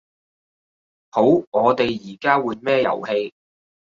[1.11, 3.35] 好，我哋而家玩咩遊戲